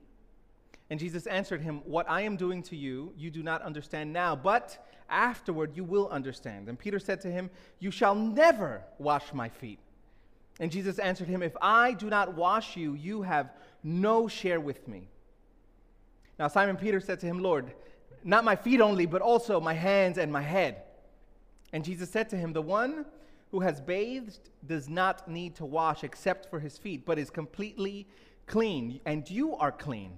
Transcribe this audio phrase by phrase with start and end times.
[0.91, 4.35] And Jesus answered him, What I am doing to you, you do not understand now,
[4.35, 6.67] but afterward you will understand.
[6.67, 9.79] And Peter said to him, You shall never wash my feet.
[10.59, 13.53] And Jesus answered him, If I do not wash you, you have
[13.85, 15.07] no share with me.
[16.37, 17.71] Now Simon Peter said to him, Lord,
[18.25, 20.83] not my feet only, but also my hands and my head.
[21.71, 23.05] And Jesus said to him, The one
[23.51, 28.07] who has bathed does not need to wash except for his feet, but is completely
[28.45, 28.99] clean.
[29.05, 30.17] And you are clean,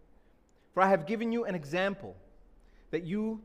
[0.73, 2.15] For I have given you an example
[2.91, 3.41] that you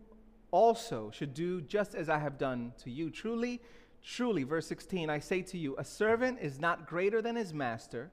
[0.51, 3.11] also should do just as I have done to you.
[3.11, 3.61] Truly,
[4.03, 8.11] truly, verse 16, I say to you, a servant is not greater than his master,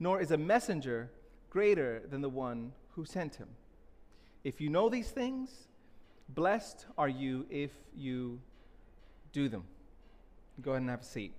[0.00, 1.10] nor is a messenger
[1.50, 3.48] greater than the one who sent him.
[4.44, 5.50] If you know these things,
[6.28, 8.40] blessed are you if you
[9.32, 9.64] do them.
[10.60, 11.32] Go ahead and have a seat.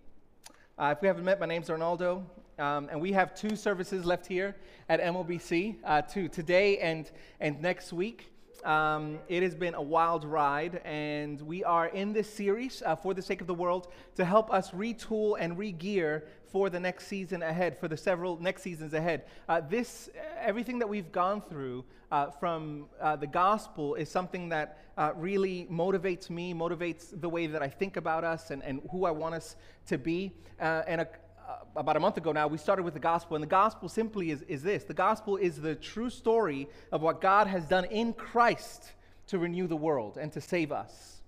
[0.78, 2.26] Uh, if we haven't met, my name's Arnaldo,
[2.59, 4.56] um, and we have two services left here
[4.90, 8.31] at MOBC, uh, two today and, and next week.
[8.63, 13.13] Um, it has been a wild ride, and we are in this series uh, for
[13.13, 17.44] the sake of the world to help us retool and re-gear for the next season
[17.44, 19.25] ahead, for the several next seasons ahead.
[19.47, 24.79] Uh, this, everything that we've gone through uh, from uh, the gospel is something that
[24.97, 29.06] uh, really motivates me, motivates the way that I think about us and, and who
[29.06, 29.56] I want us
[29.88, 30.31] to be.
[30.59, 31.07] Uh, and a,
[31.47, 33.38] Uh, about a month ago now, we started with the gospel.
[33.38, 37.22] And the gospel simply is, is this the gospel is the true story of what
[37.22, 38.91] God has done in Christ
[39.28, 41.22] to renew the world and to save us.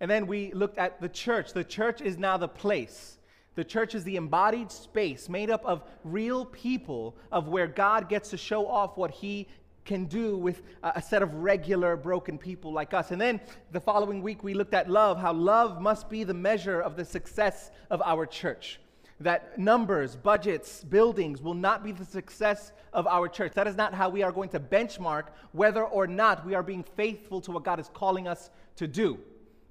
[0.00, 1.52] And then we looked at the church.
[1.52, 3.18] The church is now the place.
[3.54, 8.30] The church is the embodied space made up of real people, of where God gets
[8.30, 9.48] to show off what He
[9.84, 13.10] can do with a set of regular broken people like us.
[13.10, 13.38] And then
[13.70, 17.04] the following week, we looked at love, how love must be the measure of the
[17.04, 18.78] success of our church
[19.22, 23.52] that numbers, budgets, buildings will not be the success of our church.
[23.54, 26.84] That is not how we are going to benchmark whether or not we are being
[26.96, 29.18] faithful to what God is calling us to do.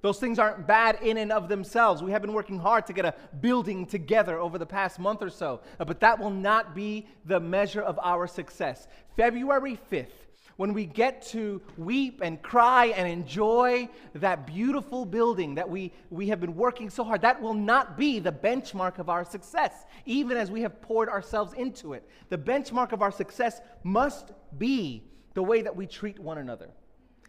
[0.00, 2.02] Those things aren't bad in and of themselves.
[2.02, 5.30] We have been working hard to get a building together over the past month or
[5.30, 8.88] so, but that will not be the measure of our success.
[9.16, 10.08] February 5th,
[10.56, 16.28] when we get to weep and cry and enjoy that beautiful building that we, we
[16.28, 20.36] have been working so hard, that will not be the benchmark of our success, even
[20.36, 22.08] as we have poured ourselves into it.
[22.28, 25.04] The benchmark of our success must be
[25.34, 26.70] the way that we treat one another,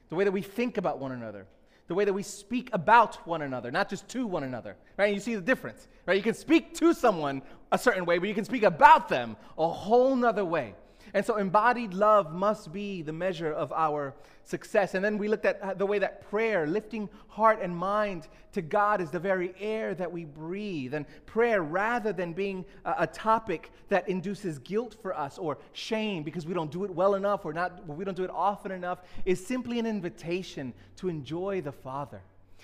[0.09, 1.47] the way that we think about one another.
[1.87, 5.13] The way that we speak about one another, not just to one another, right?
[5.13, 6.15] You see the difference, right?
[6.15, 7.41] You can speak to someone
[7.73, 10.75] a certain way, but you can speak about them a whole nother way.
[11.13, 14.95] And so embodied love must be the measure of our success.
[14.95, 18.99] And then we looked at the way that prayer, lifting heart and mind to God,
[18.99, 20.93] is the very air that we breathe.
[20.95, 26.23] And prayer, rather than being a, a topic that induces guilt for us or shame
[26.23, 28.99] because we don't do it well enough or not, we don't do it often enough,
[29.23, 32.21] is simply an invitation to enjoy the Father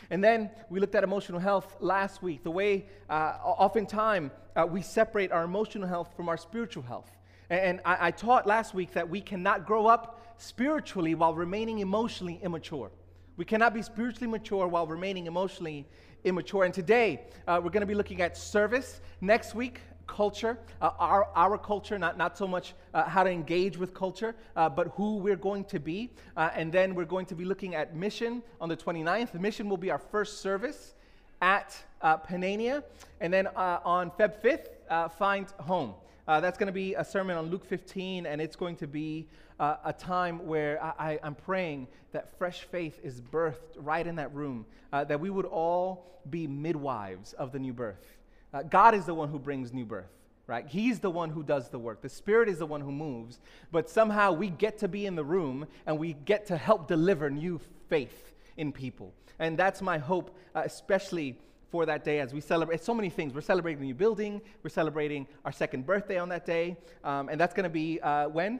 [0.09, 4.81] And then we looked at emotional health last week, the way uh, oftentimes uh, we
[4.81, 7.11] separate our emotional health from our spiritual health.
[7.49, 12.39] And I, I taught last week that we cannot grow up spiritually while remaining emotionally
[12.43, 12.91] immature.
[13.37, 15.87] We cannot be spiritually mature while remaining emotionally
[16.23, 16.65] immature.
[16.65, 19.01] And today, uh, we're going to be looking at service.
[19.21, 23.77] Next week, culture, uh, our, our culture, not, not so much uh, how to engage
[23.77, 26.09] with culture, uh, but who we're going to be.
[26.35, 29.31] Uh, and then we're going to be looking at mission on the 29th.
[29.31, 30.95] The mission will be our first service
[31.41, 32.83] at uh, Panania.
[33.21, 35.93] And then on Feb 5th, find home.
[36.29, 39.27] That's going to be a sermon on Luke 15, and it's going to be
[39.59, 44.67] a time where I, am praying that fresh faith is birthed right in that room,
[44.91, 48.17] that we would all be midwives of the new birth.
[48.53, 50.11] Uh, God is the one who brings new birth,
[50.47, 50.67] right?
[50.67, 52.01] He's the one who does the work.
[52.01, 53.39] The Spirit is the one who moves,
[53.71, 57.29] but somehow we get to be in the room and we get to help deliver
[57.29, 59.13] new faith in people.
[59.39, 61.39] And that's my hope, uh, especially
[61.71, 63.33] for that day as we celebrate so many things.
[63.33, 67.39] We're celebrating the new building, we're celebrating our second birthday on that day, um, and
[67.39, 68.59] that's going to be uh, when?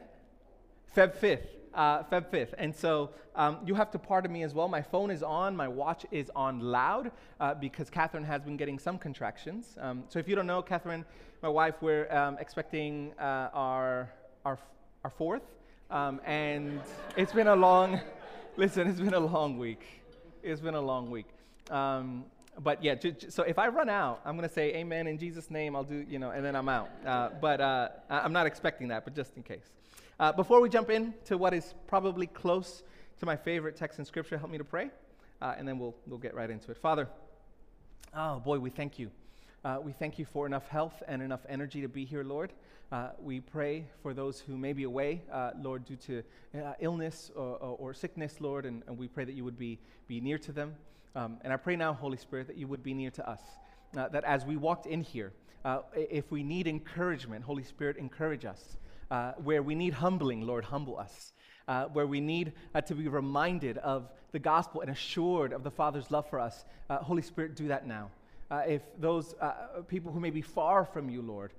[0.96, 2.54] Feb 5th uh, Feb 5th.
[2.58, 4.68] And so um, you have to pardon me as well.
[4.68, 8.78] My phone is on, my watch is on loud uh, because Catherine has been getting
[8.78, 9.76] some contractions.
[9.80, 11.04] Um, so if you don't know, Catherine,
[11.42, 14.10] my wife, we're um, expecting uh, our,
[14.44, 14.58] our,
[15.04, 15.42] our fourth.
[15.90, 16.80] Um, and
[17.16, 18.00] it's been a long,
[18.56, 19.82] listen, it's been a long week.
[20.42, 21.26] It's been a long week.
[21.70, 22.24] Um,
[22.62, 25.18] but yeah, j- j- so if I run out, I'm going to say amen in
[25.18, 25.74] Jesus' name.
[25.74, 26.90] I'll do, you know, and then I'm out.
[27.04, 29.72] Uh, but uh, I'm not expecting that, but just in case.
[30.18, 32.82] Uh, before we jump into what is probably close
[33.18, 34.90] to my favorite text in Scripture, help me to pray,
[35.40, 36.76] uh, and then we'll, we'll get right into it.
[36.76, 37.08] Father,
[38.14, 39.10] oh boy, we thank you.
[39.64, 42.52] Uh, we thank you for enough health and enough energy to be here, Lord.
[42.92, 45.22] Uh, we pray for those who may be away,
[45.60, 46.22] Lord, due to
[46.80, 49.78] illness or, or, or, sickness, Lord, and, and, we pray that you would be,
[50.08, 50.74] be near to them.
[51.14, 53.40] Um, and I pray now, Holy Spirit, that you would be near to us.
[53.92, 55.32] that as we walked in here,
[55.94, 58.76] if we need encouragement, Holy Spirit, encourage us.
[59.10, 61.32] Uh, where we need humbling, Lord, humble us.
[61.66, 65.70] Uh, where we need uh, to be reminded of the gospel and assured of the
[65.70, 66.64] Father's love for us.
[66.88, 68.10] Uh, Holy Spirit, do that now.
[68.50, 71.52] Uh, if those uh, people who may be far from you, Lord,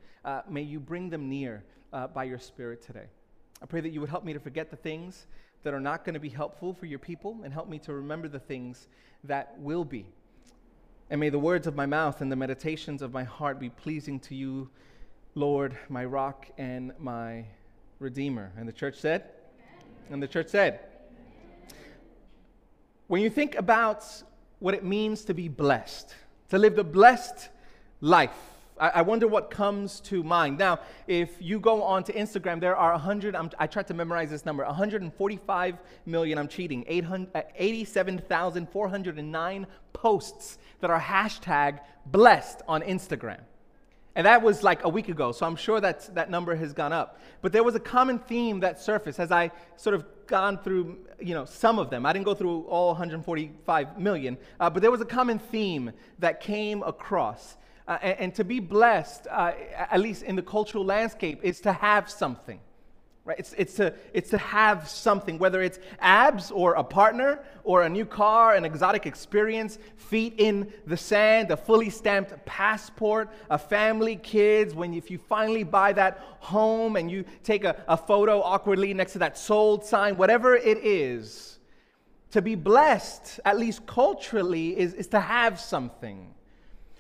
[0.50, 1.64] may you bring them near
[2.14, 3.08] by your Spirit today.
[3.62, 5.28] I pray that you would help me to forget the things
[5.64, 8.28] that are not going to be helpful for your people and help me to remember
[8.28, 8.88] the things
[9.24, 10.06] that will be.
[11.10, 14.20] And may the words of my mouth and the meditations of my heart be pleasing
[14.22, 14.70] to you
[15.34, 17.46] Lord, my rock and my
[18.00, 18.52] redeemer.
[18.58, 19.24] And the church said?
[20.10, 20.82] And the church said,
[23.08, 24.06] when you think about
[24.60, 26.14] what it means to be blessed,
[26.50, 27.50] to live the blessed
[28.02, 28.38] life,
[28.80, 30.58] I, I wonder what comes to mind.
[30.58, 34.30] Now, if you go on to Instagram, there are 100, I'm, i tried to memorize
[34.30, 43.40] this number 145 million, I'm cheating, 87,409 posts that are hashtag blessed on Instagram.
[44.14, 46.92] And that was like a week ago, so I'm sure that that number has gone
[46.92, 47.22] up.
[47.42, 51.34] But there was a common theme that surfaced as I sort of gone through, you
[51.34, 52.06] know, some of them.
[52.06, 56.42] I didn't go through all 145 million, uh, but there was a common theme that
[56.42, 57.56] came across.
[57.88, 61.74] Uh, and, and, to be blessed, uh, at least in the cultural landscape, is to
[61.74, 62.60] have something.
[63.24, 63.38] Right?
[63.38, 67.90] It's, it's, to, it's to have something, whether it's abs or a partner or a
[67.90, 74.16] new car, an exotic experience, feet in the sand, a fully stamped passport, a family,
[74.16, 74.74] kids.
[74.74, 79.14] When if you finally buy that home and you take a, a photo awkwardly next
[79.14, 81.60] to that sold sign, whatever it is,
[82.32, 86.34] to be blessed, at least culturally, is, is to have something.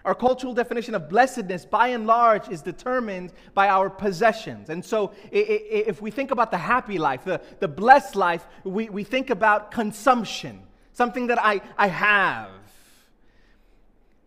[0.05, 4.69] Our cultural definition of blessedness, by and large, is determined by our possessions.
[4.69, 9.03] And so, if we think about the happy life, the, the blessed life, we, we
[9.03, 10.61] think about consumption,
[10.93, 12.49] something that I, I have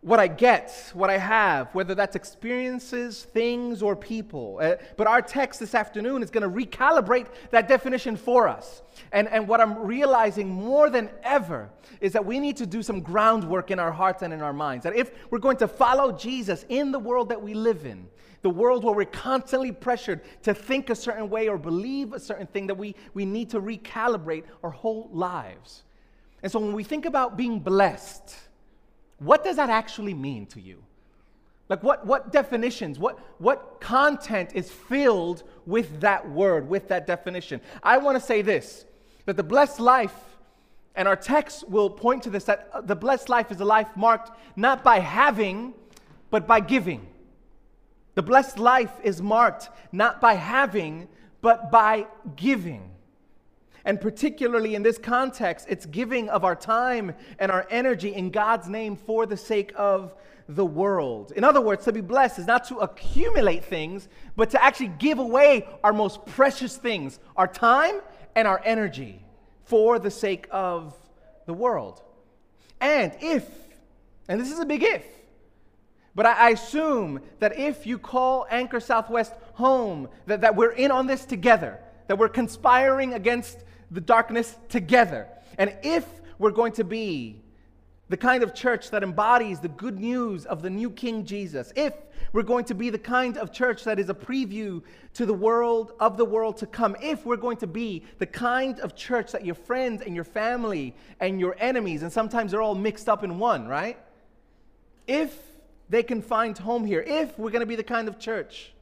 [0.04, 4.58] what I get, what I have, whether that's experiences, things, or people.
[4.60, 8.82] Uh, but our text this afternoon is going to recalibrate that definition for us.
[9.12, 11.70] And, and what I'm realizing more than ever
[12.02, 14.84] is that we need to do some groundwork in our hearts and in our minds.
[14.84, 18.06] That if we're going to follow Jesus in the world that we live in,
[18.42, 22.46] the world where we're constantly pressured to think a certain way or believe a certain
[22.46, 25.82] thing, that we, we need to recalibrate our whole lives.
[26.42, 28.36] And so when we think about being blessed,
[29.18, 30.82] what does that actually mean to you?
[31.68, 37.60] Like, what, what definitions, what, what content is filled with that word, with that definition?
[37.82, 38.84] I want to say this
[39.26, 40.14] that the blessed life,
[40.94, 43.88] and our text will point to this, that uh, the blessed life is a life
[43.96, 45.72] marked not by having,
[46.30, 47.06] but by giving.
[48.14, 51.08] The blessed life is marked not by having,
[51.40, 52.06] but by
[52.36, 52.90] giving.
[53.84, 58.68] And particularly in this context, it's giving of our time and our energy in God's
[58.68, 60.14] name for the sake of
[60.48, 61.32] the world.
[61.36, 65.18] In other words, to be blessed is not to accumulate things, but to actually give
[65.18, 68.00] away our most precious things, our time
[68.34, 69.24] and our energy,
[69.64, 70.94] for the sake of
[71.46, 72.02] the world.
[72.80, 73.46] And if,
[74.28, 75.04] and this is a big if,
[76.14, 81.08] but I, assume that if you call Anchor Southwest home, that, that we're in on
[81.08, 83.64] this together, that we're conspiring against
[83.94, 85.28] the darkness together.
[85.56, 86.04] And if
[86.38, 87.40] we're going to be
[88.08, 91.94] the kind of church that embodies the good news of the new King Jesus, if
[92.32, 94.82] we're going to be the kind of church that is a preview
[95.14, 98.80] to the world of the world to come, if we're going to be the kind
[98.80, 102.74] of church that your friends and your family and your enemies, and sometimes they're all
[102.74, 103.96] mixed up in one, right?
[105.06, 105.34] If
[105.88, 108.73] they can find home here, if we're going to be the kind of church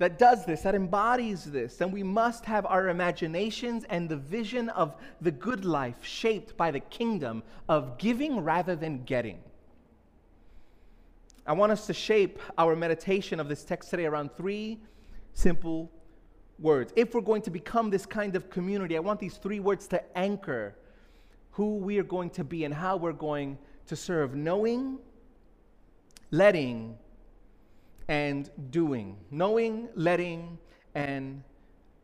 [0.00, 4.70] that does this, that embodies this, then we must have our imaginations and the vision
[4.70, 9.38] of the good life shaped by the kingdom of giving rather than getting.
[11.46, 14.80] I want us to shape our meditation of this text today around three
[15.34, 15.92] simple
[16.58, 16.94] words.
[16.96, 20.16] If we're going to become this kind of community, I want these three words to
[20.16, 20.76] anchor
[21.50, 24.98] who we are going to be and how we're going to serve knowing,
[26.30, 26.96] letting,
[28.10, 29.16] and doing.
[29.30, 30.58] Knowing, letting,
[30.96, 31.44] and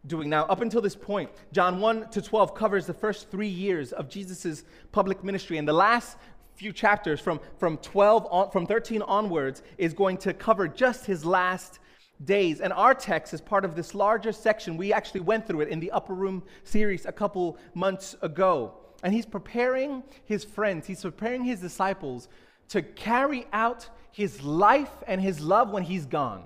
[0.06, 0.30] doing.
[0.30, 4.08] Now, up until this point, John 1 to 12 covers the first three years of
[4.08, 5.58] Jesus' public ministry.
[5.58, 6.16] And the last
[6.54, 11.25] few chapters from, from 12 on, from 13 onwards is going to cover just his
[11.25, 11.80] last
[12.25, 12.60] days.
[12.60, 14.76] And our text is part of this larger section.
[14.76, 18.75] We actually went through it in the Upper Room series a couple months ago.
[19.02, 22.28] And he's preparing his friends, he's preparing his disciples
[22.68, 26.44] to carry out his life and his love when he's gone.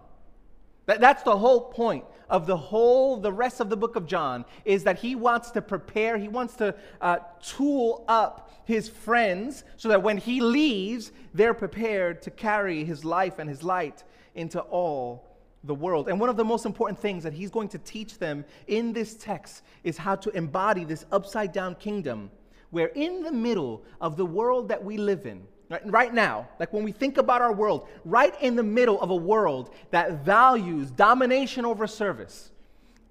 [0.86, 4.44] That, that's the whole point of the whole, the rest of the book of John,
[4.64, 9.88] is that he wants to prepare, he wants to uh, tool up his friends so
[9.88, 15.26] that when he leaves, they're prepared to carry his life and his light into all
[15.64, 16.08] the world.
[16.08, 19.14] And one of the most important things that he's going to teach them in this
[19.14, 22.30] text is how to embody this upside down kingdom
[22.70, 26.72] where, in the middle of the world that we live in, Right, right now, like
[26.72, 30.90] when we think about our world, right in the middle of a world that values
[30.90, 32.50] domination over service,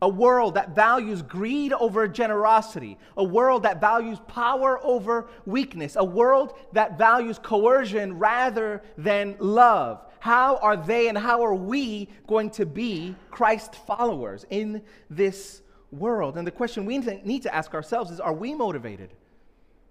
[0.02, 6.04] a world that values greed over generosity, a world that values power over weakness, a
[6.04, 10.06] world that values coercion rather than love.
[10.20, 15.62] How are they and how are we going to be Christ followers in this
[15.92, 16.38] world?
[16.38, 19.14] And the question we need to ask ourselves is are we motivated?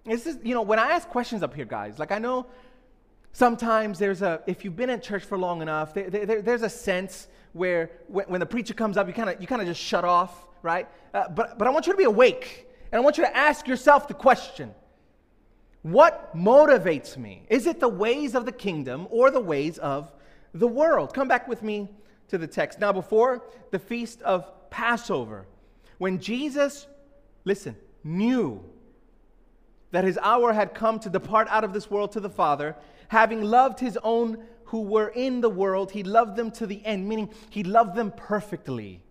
[0.05, 2.47] This is, you know, when I ask questions up here, guys, like I know
[3.33, 6.69] sometimes there's a, if you've been in church for long enough, there, there, there's a
[6.69, 9.81] sense where when, when the preacher comes up, you kind of you kind of just
[9.81, 10.87] shut off, right?
[11.13, 13.67] Uh, but, but I want you to be awake, and I want you to ask
[13.67, 14.73] yourself the question
[15.81, 17.43] What motivates me?
[17.49, 20.11] Is it the ways of the kingdom or the ways of
[20.53, 21.13] the world?
[21.13, 21.89] Come back with me
[22.29, 22.79] to the text.
[22.79, 25.45] Now, before the feast of Passover,
[25.97, 26.87] when Jesus,
[27.43, 28.63] listen, knew
[29.91, 32.75] that his hour had come to depart out of this world to the Father,
[33.07, 37.07] having loved his own who were in the world, he loved them to the end,
[37.07, 39.01] meaning he loved them perfectly.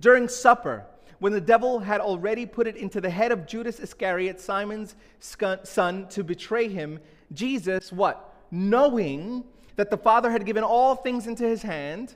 [0.00, 0.86] During supper,
[1.18, 6.08] when the devil had already put it into the head of Judas Iscariot, Simon's son,
[6.08, 6.98] to betray him,
[7.32, 8.34] Jesus, what?
[8.50, 9.44] Knowing
[9.76, 12.14] that the Father had given all things into his hand,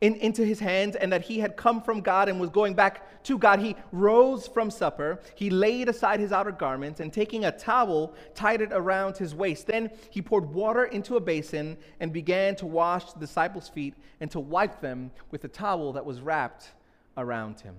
[0.00, 3.22] in, into his hands and that he had come from God and was going back
[3.24, 5.20] to God, he rose from supper.
[5.34, 9.66] He laid aside his outer garments and taking a towel, tied it around his waist.
[9.66, 14.30] Then he poured water into a basin and began to wash the disciples' feet and
[14.30, 16.70] to wipe them with the towel that was wrapped
[17.16, 17.74] around him.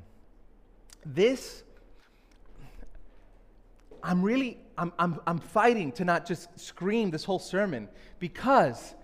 [1.05, 1.63] This,
[4.03, 7.87] I'm really, I'm, I'm, I'm fighting to not just scream this whole sermon
[8.19, 8.95] because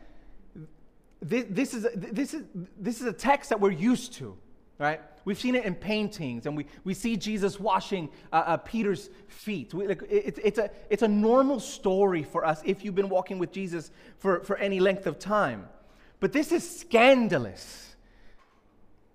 [1.25, 2.44] this, is, this, is,
[2.77, 4.38] this is a text that we're used to,
[4.77, 5.01] right?
[5.25, 9.74] We've seen it in paintings, and we, we see Jesus washing uh, uh, Peter's feet.
[9.74, 13.39] We, like, it, it's, a, it's a normal story for us if you've been walking
[13.39, 13.89] with Jesus
[14.20, 15.67] for, for any length of time.
[16.20, 17.96] But this is scandalous.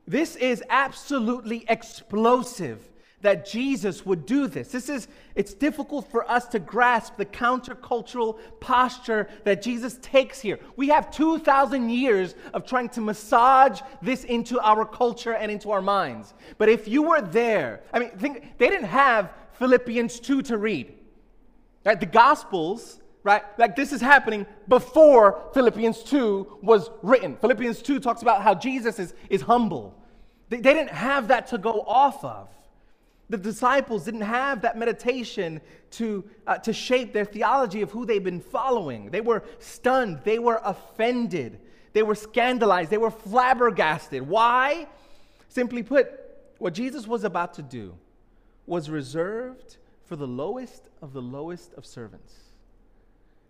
[0.06, 2.89] This is absolutely explosive
[3.22, 4.68] that Jesus would do this.
[4.68, 10.58] This is it's difficult for us to grasp the countercultural posture that Jesus takes here.
[10.76, 15.82] We have 2000 years of trying to massage this into our culture and into our
[15.82, 16.34] minds.
[16.58, 20.94] But if you were there, I mean think they didn't have Philippians 2 to read.
[21.84, 21.98] Right?
[21.98, 23.42] The gospels right?
[23.58, 27.36] Like this is happening before Philippians 2 was written.
[27.36, 29.94] Philippians 2 talks about how Jesus is, is humble.
[30.48, 32.48] They, they didn't have that to go off of.
[33.30, 35.60] The disciples didn't have that meditation
[35.92, 39.10] to, uh, to shape their theology of who they've been following.
[39.10, 41.60] They were stunned, they were offended,
[41.92, 44.22] they were scandalized, they were flabbergasted.
[44.22, 44.88] Why?
[45.48, 46.10] Simply put,
[46.58, 47.94] what Jesus was about to do
[48.66, 52.34] was reserved for the lowest of the lowest of servants.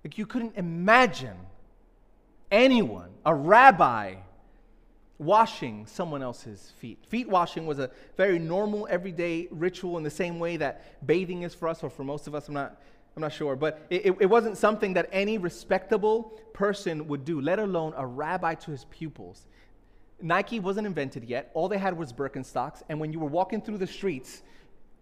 [0.04, 1.36] Like you couldn't imagine
[2.50, 4.16] anyone, a rabbi,
[5.20, 6.98] washing someone else's feet.
[7.06, 11.54] Feet washing was a very normal, everyday ritual in the same way that bathing is
[11.54, 12.48] for us, or for most of us.
[12.48, 12.80] I'm not,
[13.14, 13.54] I'm not sure.
[13.54, 18.54] But it, it wasn't something that any respectable person would do, let alone a rabbi
[18.54, 19.46] to his pupils.
[20.22, 21.50] Nike wasn't invented yet.
[21.52, 22.82] All they had was Birkenstocks.
[22.88, 24.42] And when you were walking through the streets,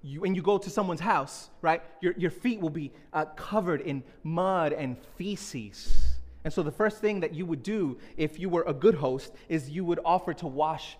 [0.02, 3.82] you, when you go to someone's house, right, your, your feet will be uh, covered
[3.82, 6.07] in mud and feces.
[6.48, 9.34] And so the first thing that you would do if you were a good host
[9.50, 10.96] is you would offer to wash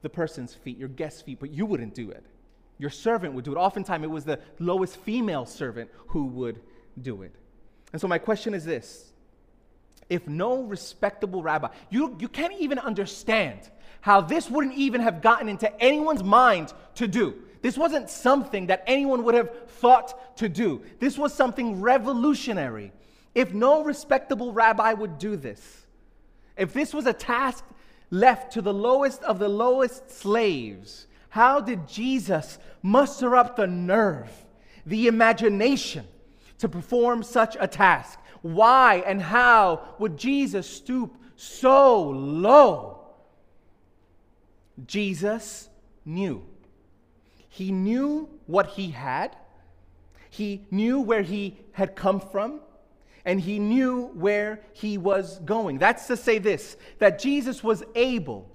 [0.00, 2.24] the person's feet, your guest's feet, but you wouldn't do it.
[2.78, 3.56] Your servant would do it.
[3.58, 6.60] Oftentimes it was the lowest female servant who would
[7.02, 7.34] do it.
[7.92, 9.12] And so my question is this
[10.08, 13.68] if no respectable rabbi, you, you can't even understand
[14.00, 17.34] how this wouldn't even have gotten into anyone's mind to do.
[17.60, 20.80] This wasn't something that anyone would have thought to do.
[21.00, 22.94] This was something revolutionary.
[23.34, 25.86] If no respectable rabbi would do this,
[26.56, 27.64] if this was a task
[28.10, 34.30] left to the lowest of the lowest slaves, how did Jesus muster up the nerve,
[34.84, 36.06] the imagination
[36.58, 38.18] to perform such a task?
[38.42, 43.00] Why and how would Jesus stoop so low?
[44.86, 45.68] Jesus
[46.04, 46.44] knew.
[47.48, 49.36] He knew what he had,
[50.30, 52.60] he knew where he had come from,
[53.24, 55.78] and he knew where he was going.
[55.78, 58.50] That's to say this that Jesus was able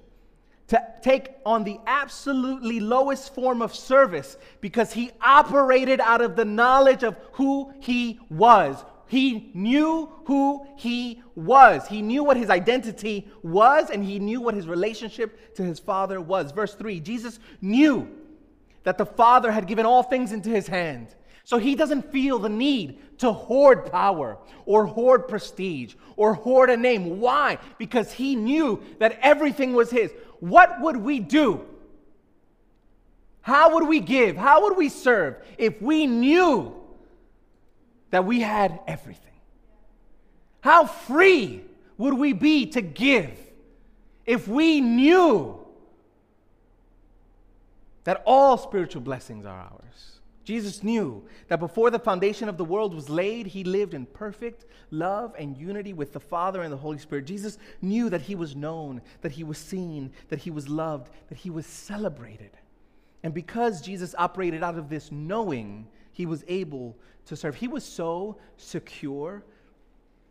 [0.68, 6.46] to take on the absolutely lowest form of service because he operated out of the
[6.46, 8.84] knowledge of who he was.
[9.08, 11.88] He knew who he was.
[11.88, 16.20] He knew what his identity was, and he knew what his relationship to his Father
[16.20, 16.52] was.
[16.52, 18.10] Verse 3 Jesus knew
[18.84, 21.14] that the Father had given all things into his hand
[21.46, 26.76] so he doesn't feel the need to hoard power or hoard prestige or hoard a
[26.76, 27.20] name.
[27.22, 27.60] Why?
[27.78, 30.12] Because he knew that everything was his.
[30.40, 31.64] What would we do?
[33.42, 34.36] How would we give?
[34.36, 36.74] How would we serve if we knew
[38.10, 39.22] that we had everything?
[40.62, 41.62] How free
[42.00, 43.38] would we be to give
[44.26, 45.60] if we knew
[48.04, 50.15] that all spiritual blessings are ours?
[50.46, 54.66] Jesus knew that before the foundation of the world was laid, he lived in perfect
[54.92, 57.26] love and unity with the Father and the Holy Spirit.
[57.26, 61.40] Jesus knew that he was known, that he was seen, that he was loved, that
[61.40, 62.52] he was celebrated.
[63.24, 67.56] And because Jesus operated out of this knowing, he was able to serve.
[67.56, 69.44] He was so secure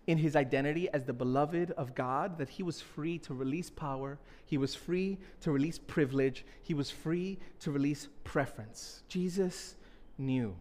[0.06, 4.18] in his identity as the beloved of God that he was free to release power,
[4.46, 9.02] he was free to release privilege, he was free to release preference.
[9.08, 9.74] Jesus
[10.18, 10.54] knew.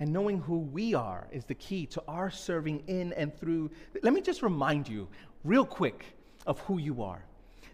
[0.00, 3.70] And knowing who we are is the key to our serving in and through.
[4.02, 5.08] Let me just remind you,
[5.44, 7.24] real quick, of who you are.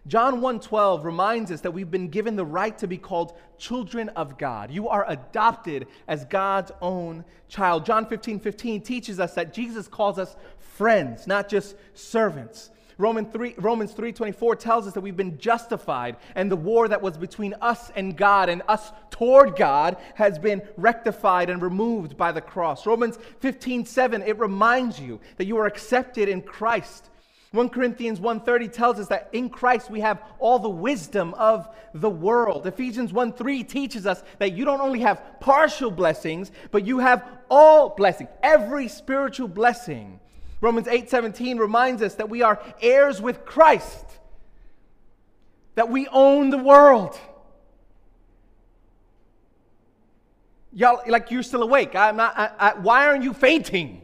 [0.07, 4.37] John 1:12 reminds us that we've been given the right to be called children of
[4.37, 4.71] God.
[4.71, 7.85] You are adopted as God's own child.
[7.85, 12.71] John 15:15 15 teaches us that Jesus calls us friends, not just servants.
[12.97, 17.17] Romans 3, Romans 3.24 tells us that we've been justified and the war that was
[17.17, 22.41] between us and God and us toward God has been rectified and removed by the
[22.41, 22.85] cross.
[22.85, 27.09] Romans 15.7, it reminds you that you are accepted in Christ.
[27.51, 32.09] 1 Corinthians 1:30 tells us that in Christ we have all the wisdom of the
[32.09, 32.65] world.
[32.65, 37.89] Ephesians 1:3 teaches us that you don't only have partial blessings, but you have all
[37.89, 40.20] blessing, every spiritual blessing
[40.61, 44.05] Romans 8:17 reminds us that we are heirs with Christ.
[45.75, 47.19] That we own the world.
[50.73, 51.95] Y'all, like you're still awake.
[51.95, 54.03] I'm not, I, I, why aren't you fainting?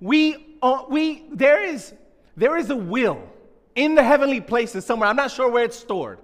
[0.00, 1.92] We, uh, we, there is,
[2.36, 3.22] there is a will
[3.76, 5.08] in the heavenly places somewhere.
[5.08, 6.18] I'm not sure where it's stored,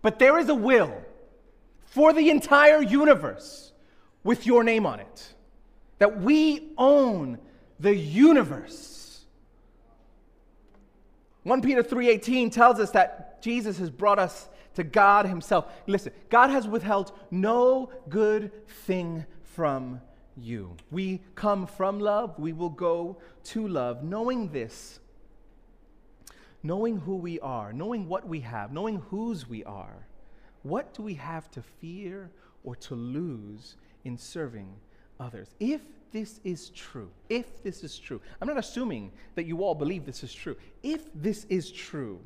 [0.00, 0.94] but there is a will
[1.84, 3.72] for the entire universe
[4.24, 5.34] with your name on it.
[5.98, 7.38] That we own
[7.78, 9.24] the universe.
[11.44, 15.66] 1 Peter 3:18 tells us that Jesus has brought us to God himself.
[15.86, 20.00] Listen, God has withheld no good thing from
[20.36, 20.76] you.
[20.90, 24.04] We come from love, we will go to love.
[24.04, 25.00] Knowing this,
[26.62, 30.06] knowing who we are, knowing what we have, knowing whose we are,
[30.62, 32.30] what do we have to fear
[32.62, 34.76] or to lose in serving
[35.18, 35.54] others.
[35.58, 35.80] If
[36.12, 40.22] this is true, if this is true, I'm not assuming that you all believe this
[40.22, 40.56] is true.
[40.82, 42.20] If this is true,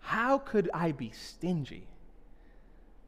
[0.00, 1.86] how could I be stingy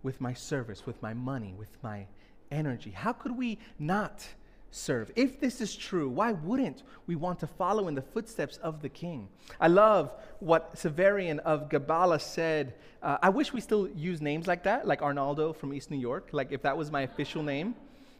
[0.03, 2.07] with my service, with my money, with my
[2.51, 2.91] energy?
[2.91, 4.27] How could we not
[4.71, 5.11] serve?
[5.17, 8.89] If this is true, why wouldn't we want to follow in the footsteps of the
[8.89, 9.29] king?
[9.61, 12.75] I love what Severian of Gabala said.
[13.03, 16.29] Uh, I wish we still use names like that, like Arnaldo from East New York,
[16.33, 17.75] like if that was my official name.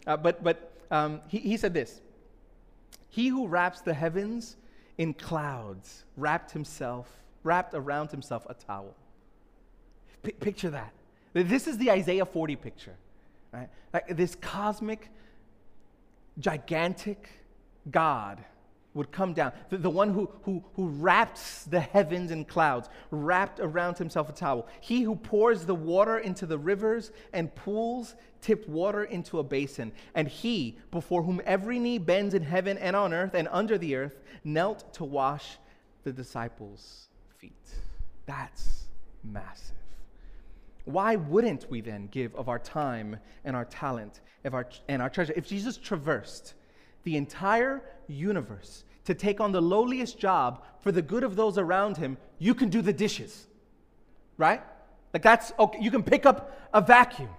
[0.07, 2.01] Uh, but but um, he, he said this
[3.09, 4.57] He who wraps the heavens
[4.99, 7.09] in clouds wrapped himself,
[7.43, 8.95] wrapped around himself a towel.
[10.23, 10.93] P- picture that.
[11.33, 12.97] This is the Isaiah 40 picture.
[13.53, 13.69] Right?
[13.95, 15.09] Like this cosmic,
[16.41, 17.29] gigantic
[17.91, 18.45] God
[18.95, 19.53] would come down.
[19.69, 24.33] The, the one who, who, who wraps the heavens in clouds, wrapped around himself a
[24.33, 24.67] towel.
[24.81, 29.93] He who pours the water into the rivers and pools tipped water into a basin.
[30.15, 33.95] And he, before whom every knee bends in heaven and on earth and under the
[33.95, 35.59] earth, knelt to wash
[36.03, 37.53] the disciples' feet.
[38.27, 38.85] That's
[39.23, 39.77] massive.
[40.85, 44.21] Why wouldn't we then give of our time and our talent
[44.55, 45.33] our, and our treasure?
[45.37, 46.55] If Jesus traversed
[47.05, 51.97] the entire universe to take on the lowliest job for the good of those around
[51.97, 53.47] him, you can do the dishes,
[54.37, 54.63] right?
[55.13, 55.79] Like that's okay.
[55.81, 57.31] You can pick up a vacuum.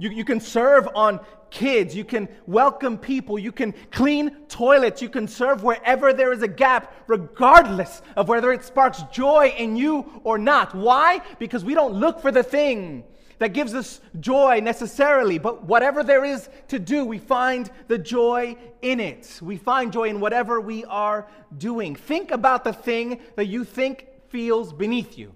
[0.00, 1.94] You, you can serve on kids.
[1.94, 3.38] You can welcome people.
[3.38, 5.02] You can clean toilets.
[5.02, 9.76] You can serve wherever there is a gap, regardless of whether it sparks joy in
[9.76, 10.74] you or not.
[10.74, 11.20] Why?
[11.38, 13.04] Because we don't look for the thing
[13.40, 18.56] that gives us joy necessarily, but whatever there is to do, we find the joy
[18.80, 19.38] in it.
[19.42, 21.94] We find joy in whatever we are doing.
[21.94, 25.34] Think about the thing that you think feels beneath you.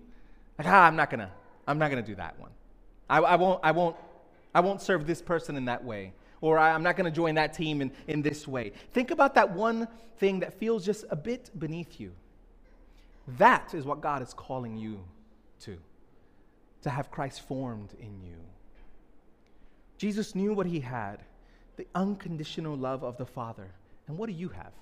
[0.58, 1.30] Like, ah, I'm not gonna,
[1.66, 2.50] I'm not gonna do that one.
[3.10, 3.96] I, I won't, I won't
[4.54, 6.12] I won't serve this person in that way.
[6.40, 8.72] Or I'm not going to join that team in, in this way.
[8.92, 9.88] Think about that one
[10.18, 12.12] thing that feels just a bit beneath you.
[13.38, 15.00] That is what God is calling you
[15.60, 15.78] to,
[16.82, 18.36] to have Christ formed in you.
[19.96, 21.20] Jesus knew what he had
[21.76, 23.68] the unconditional love of the Father.
[24.06, 24.72] And what do you have?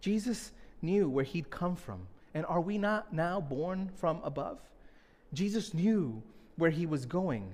[0.00, 2.06] Jesus knew where he'd come from.
[2.34, 4.58] And are we not now born from above?
[5.32, 6.22] Jesus knew
[6.56, 7.50] where he was going.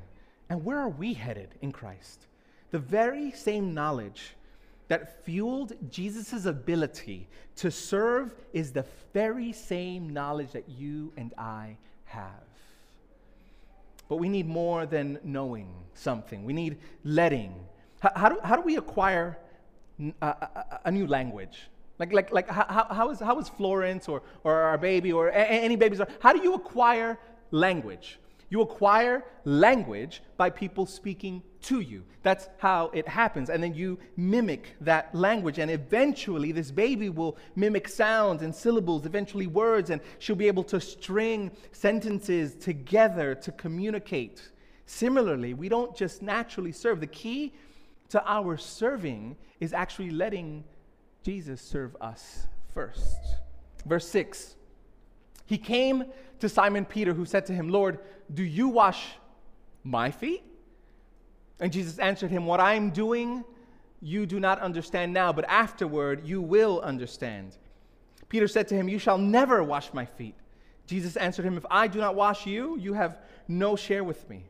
[0.53, 2.27] And where are we headed in Christ?
[2.73, 4.35] The very same knowledge
[4.89, 8.85] that fueled Jesus' ability to serve is the
[9.15, 12.45] very same knowledge that you and I have.
[14.11, 17.55] But we need more than knowing something, we need letting.
[18.15, 19.39] How, do, how do we acquire
[20.21, 21.63] a, a, a new language?
[21.99, 25.77] Like, like, like how, how, is, how is Florence or, or our baby or any
[25.77, 26.03] babies?
[26.21, 27.19] How do you acquire
[27.53, 28.19] language?
[28.53, 32.05] You acquire language by people speaking to you.
[32.23, 33.49] That's how it happens.
[33.49, 35.59] And then you mimic that language.
[35.59, 40.65] And eventually, this baby will mimic sounds and syllables, eventually, words, and she'll be able
[40.65, 44.51] to string sentences together to communicate.
[44.85, 47.01] Similarly, we don't just naturally serve.
[47.01, 47.55] The key
[48.11, 50.65] to our serving is actually letting
[51.23, 53.17] Jesus serve us first.
[53.87, 54.57] Verse 6
[55.53, 56.07] He came
[56.41, 57.99] to Simon Peter, who said to him, Lord,
[58.33, 59.05] do you wash
[59.85, 60.43] my feet?
[61.61, 63.45] And Jesus answered him, What I'm doing,
[64.01, 67.59] you do not understand now, but afterward you will understand.
[68.31, 70.37] Peter said to him, You shall never wash my feet.
[70.87, 74.47] Jesus answered him, If I do not wash you, you have no share with me.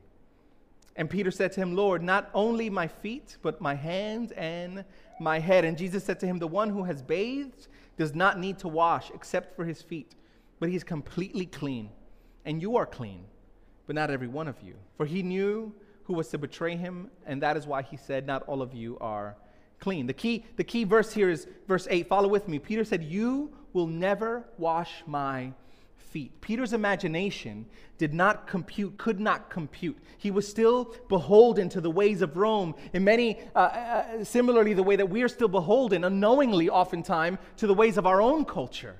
[0.95, 4.85] And Peter said to him, Lord, not only my feet, but my hands and
[5.19, 5.65] my head.
[5.65, 9.11] And Jesus said to him, The one who has bathed does not need to wash
[9.13, 10.15] except for his feet,
[10.63, 11.91] but he's completely clean.
[12.45, 13.25] And you are clean
[13.89, 14.75] but not every one of you.
[14.97, 18.45] For he knew who was to betray him, and that is why he said, Not
[18.45, 19.37] all of you are
[19.81, 20.07] clean.
[20.07, 22.09] The key, the key verse here is verse 8.
[22.09, 22.61] Follow with me.
[22.61, 25.53] Peter said, You will never wash my
[25.97, 26.41] feet.
[26.41, 27.67] Peter's imagination
[27.99, 29.99] did not compute, could not compute.
[30.19, 34.85] He was still beholden to the ways of Rome, in many, uh, uh, similarly, the
[34.85, 38.97] way that we are still beholden, unknowingly, oftentimes, to the ways of our own culture.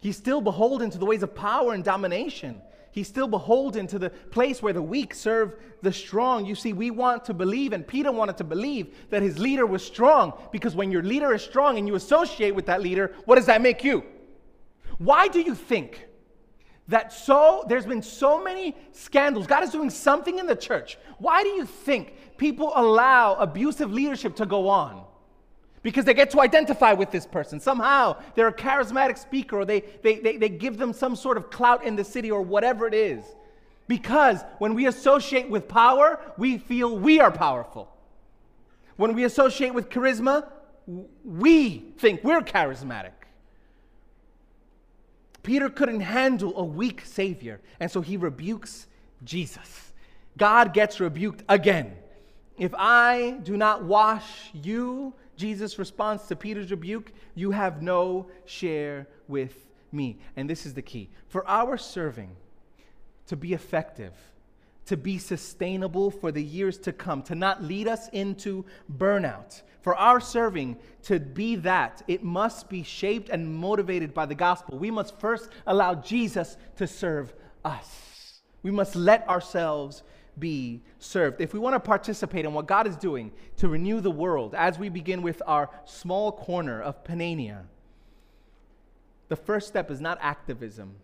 [0.00, 2.62] He's still beholden to the ways of power and domination.
[2.90, 6.46] He's still beholden to the place where the weak serve the strong.
[6.46, 9.84] You see, we want to believe, and Peter wanted to believe that his leader was
[9.84, 13.46] strong because when your leader is strong and you associate with that leader, what does
[13.46, 14.04] that make you?
[14.98, 16.06] Why do you think
[16.88, 19.46] that so there's been so many scandals?
[19.46, 20.98] God is doing something in the church.
[21.18, 25.04] Why do you think people allow abusive leadership to go on?
[25.82, 27.60] Because they get to identify with this person.
[27.60, 31.50] Somehow they're a charismatic speaker or they, they, they, they give them some sort of
[31.50, 33.24] clout in the city or whatever it is.
[33.86, 37.90] Because when we associate with power, we feel we are powerful.
[38.96, 40.48] When we associate with charisma,
[41.24, 43.12] we think we're charismatic.
[45.42, 48.86] Peter couldn't handle a weak Savior, and so he rebukes
[49.24, 49.92] Jesus.
[50.36, 51.96] God gets rebuked again.
[52.58, 59.06] If I do not wash you, Jesus responds to Peter's rebuke, you have no share
[59.28, 60.18] with me.
[60.36, 61.08] And this is the key.
[61.28, 62.36] For our serving
[63.28, 64.12] to be effective,
[64.86, 68.64] to be sustainable for the years to come, to not lead us into
[68.96, 74.34] burnout, for our serving to be that, it must be shaped and motivated by the
[74.34, 74.78] gospel.
[74.78, 77.32] We must first allow Jesus to serve
[77.64, 78.40] us.
[78.62, 80.02] We must let ourselves
[80.38, 81.40] be served.
[81.40, 84.78] If we want to participate in what God is doing to renew the world, as
[84.78, 87.62] we begin with our small corner of Panania,
[89.28, 90.94] the first step is not activism,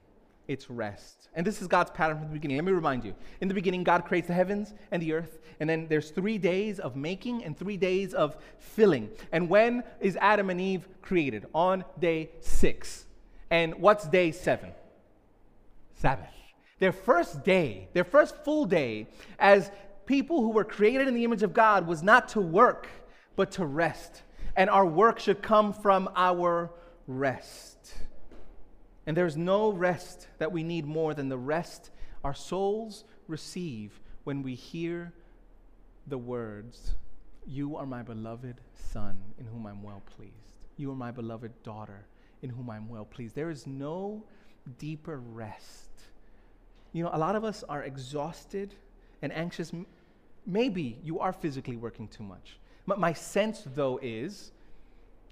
[0.46, 1.28] it's rest.
[1.34, 2.58] And this is God's pattern from the beginning.
[2.58, 3.14] Let me remind you.
[3.40, 6.78] In the beginning, God creates the heavens and the earth, and then there's three days
[6.78, 9.10] of making and three days of filling.
[9.32, 11.46] And when is Adam and Eve created?
[11.54, 13.06] On day six.
[13.50, 14.70] And what's day seven?
[15.96, 16.28] Sabbath.
[16.84, 19.06] Their first day, their first full day
[19.38, 19.70] as
[20.04, 22.88] people who were created in the image of God was not to work,
[23.36, 24.22] but to rest.
[24.54, 26.70] And our work should come from our
[27.06, 27.94] rest.
[29.06, 31.90] And there's no rest that we need more than the rest
[32.22, 35.14] our souls receive when we hear
[36.06, 36.96] the words,
[37.46, 40.66] You are my beloved Son, in whom I'm well pleased.
[40.76, 42.04] You are my beloved daughter,
[42.42, 43.34] in whom I'm well pleased.
[43.34, 44.22] There is no
[44.76, 45.88] deeper rest.
[46.94, 48.72] You know, a lot of us are exhausted
[49.20, 49.72] and anxious.
[50.46, 52.56] Maybe you are physically working too much.
[52.86, 54.52] But my sense, though, is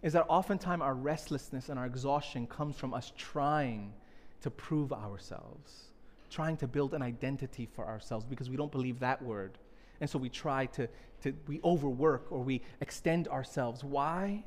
[0.03, 3.93] is that oftentimes our restlessness and our exhaustion comes from us trying
[4.41, 5.85] to prove ourselves,
[6.29, 9.53] trying to build an identity for ourselves because we don't believe that word.
[10.01, 10.89] And so we try to,
[11.23, 13.85] to we overwork or we extend ourselves.
[13.85, 14.43] Why?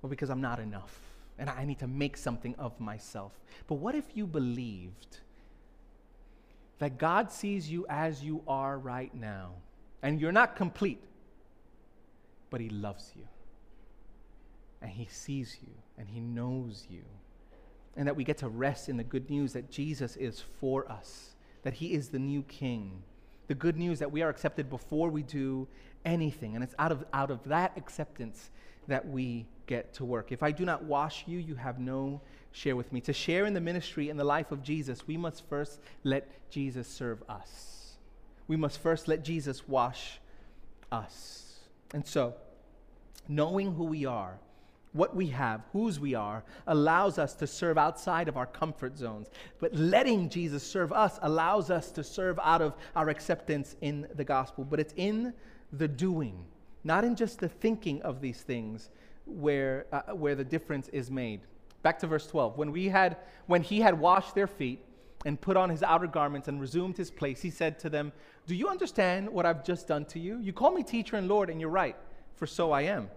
[0.00, 0.98] Well, because I'm not enough
[1.38, 3.32] and I need to make something of myself.
[3.66, 5.18] But what if you believed
[6.78, 9.52] that God sees you as you are right now
[10.02, 11.00] and you're not complete,
[12.50, 13.26] but He loves you?
[14.82, 17.02] and He sees you and He knows you.
[17.96, 21.34] And that we get to rest in the good news that Jesus is for us,
[21.62, 23.02] that He is the new King.
[23.48, 25.68] The good news that we are accepted before we do
[26.04, 26.54] anything.
[26.54, 28.50] And it's out of, out of that acceptance
[28.88, 30.32] that we get to work.
[30.32, 32.20] If I do not wash you, you have no
[32.52, 33.00] share with me.
[33.02, 36.86] To share in the ministry and the life of Jesus, we must first let Jesus
[36.86, 37.96] serve us.
[38.46, 40.20] We must first let Jesus wash
[40.90, 41.60] us.
[41.94, 42.34] And so,
[43.28, 44.38] knowing who we are,
[44.92, 49.30] what we have, whose we are, allows us to serve outside of our comfort zones.
[49.58, 54.24] But letting Jesus serve us allows us to serve out of our acceptance in the
[54.24, 54.64] gospel.
[54.64, 55.32] But it's in
[55.72, 56.44] the doing,
[56.84, 58.90] not in just the thinking of these things,
[59.24, 61.40] where, uh, where the difference is made.
[61.82, 62.56] Back to verse 12.
[62.56, 63.16] When, we had,
[63.46, 64.84] when he had washed their feet
[65.24, 68.12] and put on his outer garments and resumed his place, he said to them,
[68.46, 70.38] Do you understand what I've just done to you?
[70.38, 71.96] You call me teacher and Lord, and you're right,
[72.36, 73.08] for so I am.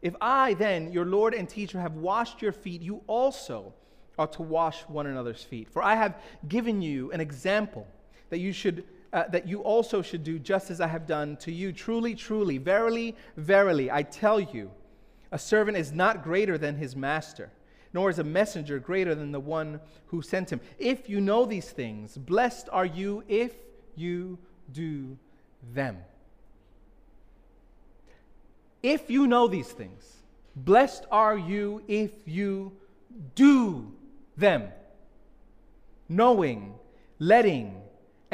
[0.00, 3.72] If I, then, your Lord and teacher, have washed your feet, you also
[4.18, 5.68] ought to wash one another's feet.
[5.70, 7.86] For I have given you an example
[8.30, 8.84] that you should.
[9.12, 11.72] Uh, that you also should do just as I have done to you.
[11.72, 14.72] Truly, truly, verily, verily, I tell you,
[15.34, 17.50] a servant is not greater than his master,
[17.92, 20.60] nor is a messenger greater than the one who sent him.
[20.78, 23.52] If you know these things, blessed are you if
[23.96, 24.38] you
[24.70, 25.18] do
[25.72, 25.98] them.
[28.80, 30.22] If you know these things,
[30.54, 32.70] blessed are you if you
[33.34, 33.92] do
[34.36, 34.68] them.
[36.08, 36.74] Knowing,
[37.18, 37.82] letting,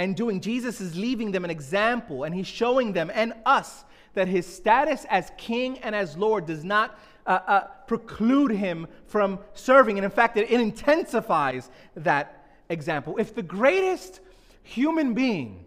[0.00, 0.40] and doing.
[0.40, 3.84] Jesus is leaving them an example, and he's showing them and us
[4.14, 9.38] that his status as king and as Lord does not uh, uh, preclude him from
[9.52, 9.98] serving.
[9.98, 13.18] And in fact, it, it intensifies that example.
[13.18, 14.20] If the greatest
[14.62, 15.66] human being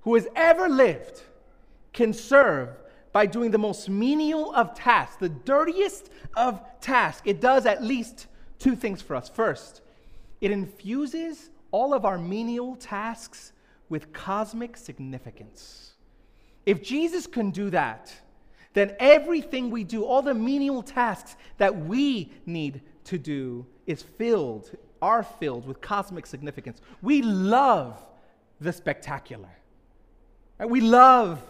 [0.00, 1.20] who has ever lived
[1.92, 2.70] can serve
[3.12, 8.26] by doing the most menial of tasks, the dirtiest of tasks, it does at least
[8.58, 9.28] two things for us.
[9.28, 9.82] First,
[10.40, 13.52] it infuses all of our menial tasks
[13.88, 15.94] with cosmic significance.
[16.66, 18.14] If Jesus can do that,
[18.74, 24.70] then everything we do, all the menial tasks that we need to do, is filled,
[25.02, 26.80] are filled with cosmic significance.
[27.02, 28.00] We love
[28.60, 29.50] the spectacular.
[30.60, 31.42] And we love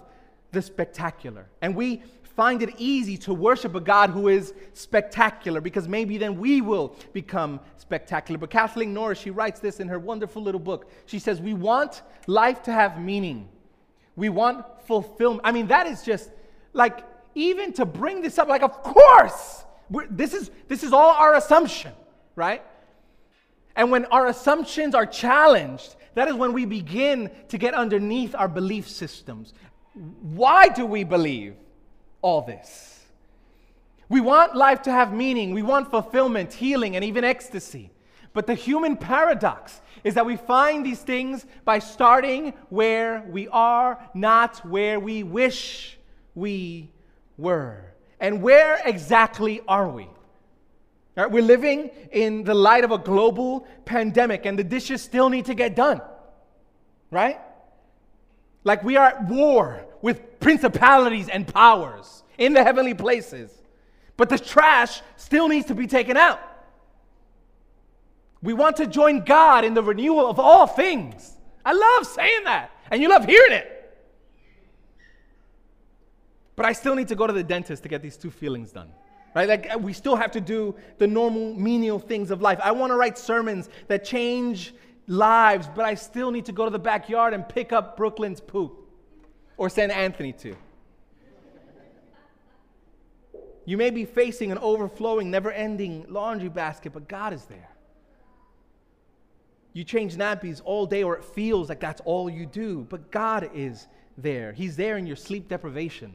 [0.52, 1.48] the spectacular.
[1.60, 2.02] And we
[2.36, 6.96] find it easy to worship a God who is spectacular because maybe then we will
[7.12, 8.38] become spectacular.
[8.38, 10.90] But Kathleen Norris, she writes this in her wonderful little book.
[11.06, 13.48] She says, We want life to have meaning,
[14.16, 15.42] we want fulfillment.
[15.44, 16.30] I mean, that is just
[16.72, 19.64] like, even to bring this up, like, of course,
[20.10, 21.92] this is, this is all our assumption,
[22.36, 22.62] right?
[23.76, 28.48] And when our assumptions are challenged, that is when we begin to get underneath our
[28.48, 29.52] belief systems.
[29.94, 31.54] Why do we believe
[32.24, 33.00] all this?
[34.08, 37.90] We want life to have meaning, we want fulfillment, healing, and even ecstasy.
[38.32, 43.98] But the human paradox is that we find these things by starting where we are,
[44.14, 45.98] not where we wish
[46.34, 46.90] we
[47.37, 47.84] were.
[48.18, 50.08] And where exactly are we?
[51.16, 55.44] Right, we're living in the light of a global pandemic, and the dishes still need
[55.44, 56.00] to get done.
[57.10, 57.38] Right?
[58.64, 63.50] Like we are at war with principalities and powers in the heavenly places.
[64.18, 66.38] But the trash still needs to be taken out.
[68.42, 71.32] We want to join God in the renewal of all things.
[71.64, 73.96] I love saying that, and you love hearing it.
[76.54, 78.90] But I still need to go to the dentist to get these two feelings done.
[79.34, 79.48] Right?
[79.48, 82.60] Like we still have to do the normal menial things of life.
[82.62, 84.74] I want to write sermons that change
[85.06, 88.83] lives, but I still need to go to the backyard and pick up Brooklyn's poop
[89.56, 90.56] or send Anthony to.
[93.66, 97.70] You may be facing an overflowing, never ending laundry basket, but God is there.
[99.72, 103.50] You change nappies all day, or it feels like that's all you do, but God
[103.54, 103.88] is
[104.18, 104.52] there.
[104.52, 106.12] He's there in your sleep deprivation.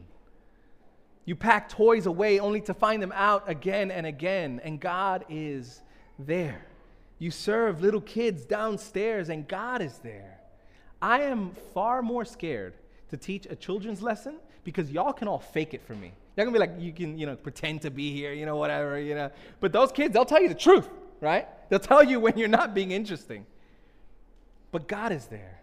[1.26, 5.82] You pack toys away only to find them out again and again, and God is
[6.18, 6.66] there.
[7.18, 10.40] You serve little kids downstairs, and God is there.
[11.02, 12.74] I am far more scared
[13.10, 16.12] to teach a children's lesson because y'all can all fake it for me.
[16.36, 18.98] Y'all gonna be like, you can, you know, pretend to be here, you know, whatever,
[18.98, 19.30] you know.
[19.60, 20.88] But those kids, they'll tell you the truth,
[21.20, 21.46] right?
[21.68, 23.46] They'll tell you when you're not being interesting.
[24.72, 25.60] But God is there.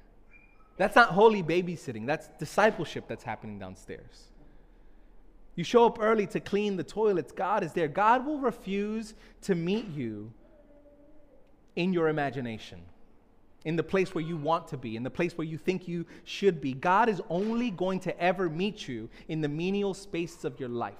[0.77, 4.27] That's not holy babysitting, that's discipleship that's happening downstairs.
[5.55, 7.88] You show up early to clean the toilets, God is there.
[7.88, 10.31] God will refuse to meet you
[11.75, 12.79] in your imagination,
[13.65, 16.05] in the place where you want to be, in the place where you think you
[16.23, 16.73] should be.
[16.73, 20.95] God is only going to ever meet you in the menial spaces of your life.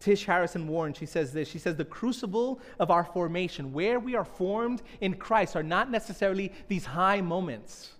[0.00, 1.48] Tish Harrison Warren, she says this.
[1.48, 5.90] She says, The crucible of our formation, where we are formed in Christ, are not
[5.90, 7.92] necessarily these high moments,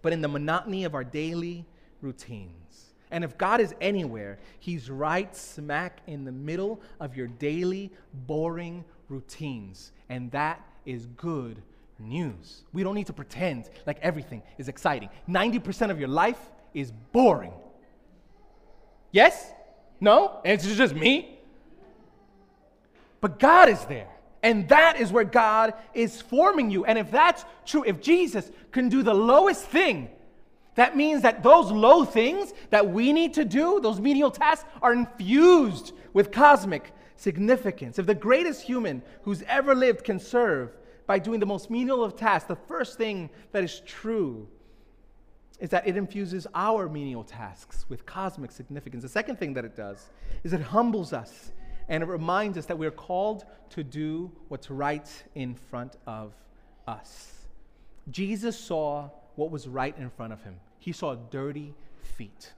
[0.00, 1.66] but in the monotony of our daily
[2.00, 2.94] routines.
[3.10, 7.92] And if God is anywhere, He's right smack in the middle of your daily,
[8.26, 9.92] boring routines.
[10.08, 11.62] And that is good
[11.98, 12.62] news.
[12.72, 15.08] We don't need to pretend like everything is exciting.
[15.28, 16.38] 90% of your life
[16.74, 17.52] is boring.
[19.10, 19.50] Yes?
[20.00, 20.40] No?
[20.44, 21.38] It's just me?
[23.20, 24.08] But God is there.
[24.42, 26.84] And that is where God is forming you.
[26.84, 30.08] And if that's true, if Jesus can do the lowest thing,
[30.74, 34.92] that means that those low things that we need to do, those menial tasks, are
[34.92, 37.98] infused with cosmic significance.
[37.98, 42.16] If the greatest human who's ever lived can serve by doing the most menial of
[42.16, 44.48] tasks, the first thing that is true
[45.60, 49.02] is that it infuses our menial tasks with cosmic significance.
[49.04, 50.10] The second thing that it does
[50.42, 51.52] is it humbles us
[51.88, 56.32] and it reminds us that we're called to do what's right in front of
[56.88, 57.32] us.
[58.10, 60.56] Jesus saw what was right in front of him.
[60.80, 62.52] He saw dirty feet.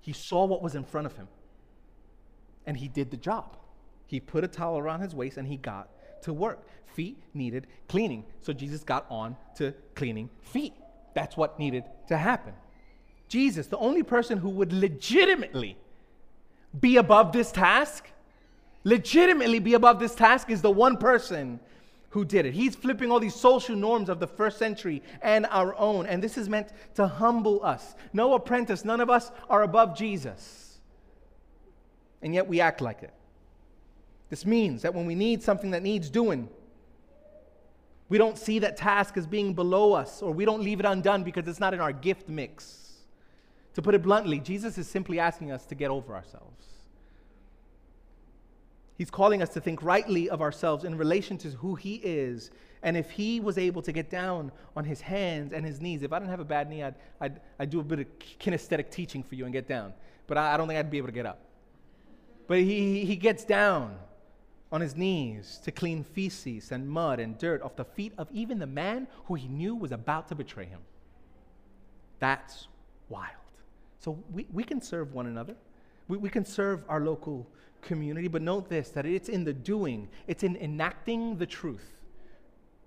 [0.00, 1.28] He saw what was in front of him.
[2.66, 3.56] And he did the job.
[4.08, 5.88] He put a towel around his waist and he got
[6.22, 6.66] to work.
[6.94, 8.24] Feet needed cleaning.
[8.40, 10.72] So Jesus got on to cleaning feet.
[11.14, 12.54] That's what needed to happen.
[13.28, 15.76] Jesus, the only person who would legitimately
[16.80, 18.08] be above this task,
[18.82, 21.60] legitimately be above this task, is the one person
[22.10, 22.54] who did it.
[22.54, 26.06] He's flipping all these social norms of the first century and our own.
[26.06, 27.94] And this is meant to humble us.
[28.14, 30.78] No apprentice, none of us are above Jesus.
[32.22, 33.12] And yet we act like it.
[34.30, 36.48] This means that when we need something that needs doing,
[38.08, 41.22] we don't see that task as being below us, or we don't leave it undone
[41.22, 42.88] because it's not in our gift mix.
[43.74, 46.66] To put it bluntly, Jesus is simply asking us to get over ourselves.
[48.96, 52.50] He's calling us to think rightly of ourselves in relation to who He is.
[52.82, 56.12] And if He was able to get down on His hands and His knees, if
[56.12, 58.06] I didn't have a bad knee, I'd, I'd, I'd do a bit of
[58.40, 59.92] kinesthetic teaching for you and get down.
[60.26, 61.38] But I, I don't think I'd be able to get up.
[62.48, 63.96] But He, he gets down
[64.70, 68.58] on his knees to clean feces and mud and dirt off the feet of even
[68.58, 70.80] the man who he knew was about to betray him.
[72.18, 72.68] That's
[73.08, 73.32] wild.
[74.00, 75.54] So we, we can serve one another.
[76.08, 77.46] We, we can serve our local
[77.82, 82.02] community, but note this that it's in the doing, it's in enacting the truth.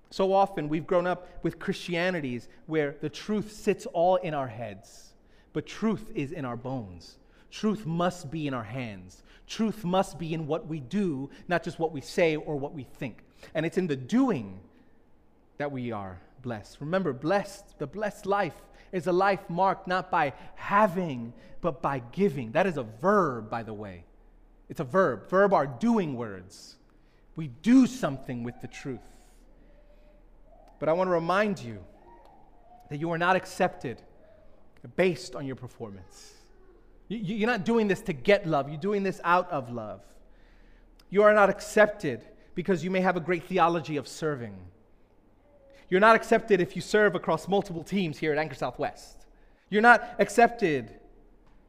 [0.10, 5.14] So often we've grown up with Christianities where the truth sits all in our heads,
[5.54, 7.18] but truth is in our bones.
[7.50, 9.24] Truth must be in our hands.
[9.52, 12.84] Truth must be in what we do, not just what we say or what we
[12.84, 13.18] think.
[13.54, 14.62] And it's in the doing
[15.58, 16.78] that we are blessed.
[16.80, 18.56] Remember, blessed, the blessed life
[18.94, 22.54] is a life marked not by having, but by giving.
[22.54, 24.06] That is a verb, by the way.
[24.70, 25.30] It's a verb.
[25.30, 26.78] Verb are doing words.
[27.36, 29.02] We do something with the truth.
[30.80, 31.84] But I want to remind you
[32.90, 34.02] that you are not accepted
[34.96, 36.36] based on your performance.
[37.14, 40.02] You're not doing this to get love, you're doing this out of love.
[41.10, 42.24] You are not accepted
[42.56, 44.56] because you may have a great theology of serving.
[45.90, 49.26] You're not accepted if you serve across multiple teams here at Anchor Southwest.
[49.70, 51.02] You're not accepted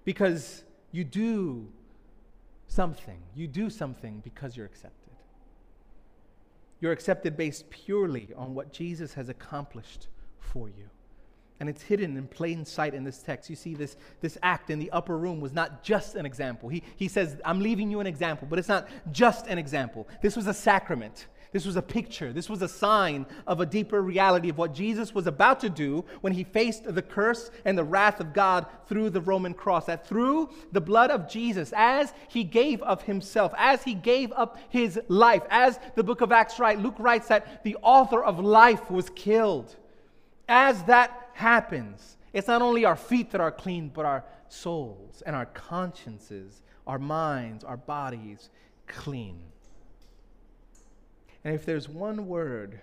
[0.04, 0.62] because
[0.92, 1.66] you do
[2.68, 3.18] something.
[3.34, 5.12] You do something because you're accepted.
[6.80, 10.06] You're accepted based purely on what Jesus has accomplished
[10.38, 10.88] for you.
[11.60, 13.48] And it's hidden in plain sight in this text.
[13.48, 16.68] You see, this, this act in the upper room was not just an example.
[16.68, 20.08] He, he says, I'm leaving you an example, but it's not just an example.
[20.22, 21.26] This was a sacrament.
[21.52, 22.32] This was a picture.
[22.32, 26.02] This was a sign of a deeper reality of what Jesus was about to do
[26.22, 29.84] when he faced the curse and the wrath of God through the Roman cross.
[29.84, 34.58] That through the blood of Jesus, as he gave of himself, as he gave up
[34.70, 38.90] his life, as the book of Acts writes, Luke writes that the author of life
[38.90, 39.76] was killed.
[40.48, 45.36] As that happens, it's not only our feet that are clean, but our souls and
[45.36, 48.50] our consciences, our minds, our bodies
[48.86, 49.40] clean.
[51.44, 52.80] And if there's one word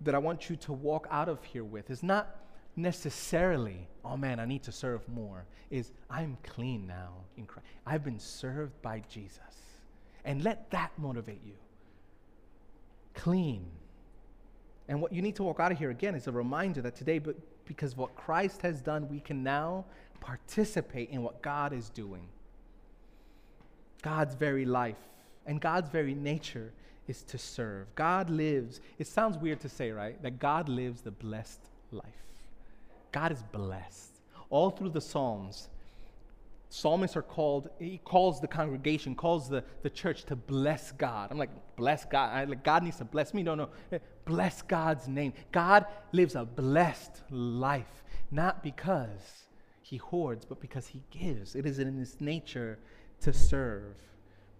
[0.00, 2.36] that I want you to walk out of here with, is not
[2.76, 7.66] necessarily, oh man, I need to serve more, is I'm clean now in Christ.
[7.86, 9.38] I've been served by Jesus.
[10.24, 11.54] And let that motivate you.
[13.14, 13.66] Clean.
[14.90, 17.20] And what you need to walk out of here again is a reminder that today,
[17.20, 19.84] but because what Christ has done, we can now
[20.18, 22.26] participate in what God is doing.
[24.02, 24.96] God's very life
[25.46, 26.72] and God's very nature
[27.06, 27.86] is to serve.
[27.94, 30.20] God lives, it sounds weird to say, right?
[30.24, 31.60] That God lives the blessed
[31.92, 32.04] life.
[33.12, 34.10] God is blessed.
[34.50, 35.68] All through the Psalms,
[36.70, 41.30] psalmists are called, he calls the congregation, calls the, the church to bless God.
[41.30, 42.32] I'm like, bless God.
[42.32, 43.42] I, like, God needs to bless me.
[43.42, 43.68] No, no.
[44.24, 45.32] Bless God's name.
[45.52, 49.48] God lives a blessed life, not because
[49.82, 51.56] he hoards, but because he gives.
[51.56, 52.78] It is in his nature
[53.22, 53.96] to serve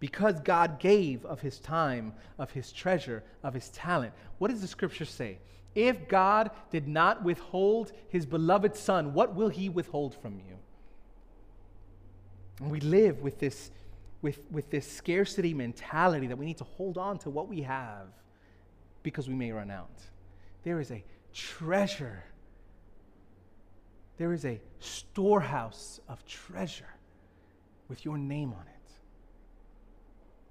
[0.01, 4.13] because God gave of his time, of his treasure, of his talent.
[4.39, 5.39] What does the scripture say?
[5.75, 10.57] If God did not withhold his beloved son, what will he withhold from you?
[12.61, 13.71] And we live with this,
[14.23, 18.09] with, with this scarcity mentality that we need to hold on to what we have
[19.03, 19.89] because we may run out.
[20.63, 21.03] There is a
[21.33, 22.23] treasure,
[24.19, 26.95] there is a storehouse of treasure
[27.89, 28.93] with your name on it.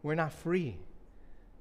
[0.01, 0.77] We're not free.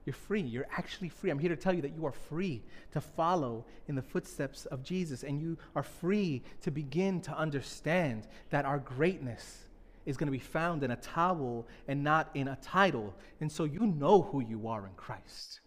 [0.07, 0.40] You're free.
[0.40, 1.28] You're actually free.
[1.28, 4.82] I'm here to tell you that you are free to follow in the footsteps of
[4.82, 9.68] Jesus, and you are free to begin to understand that our greatness
[10.09, 13.15] is going to be found in a towel and not in a title.
[13.43, 15.61] And so you know who you are in Christ.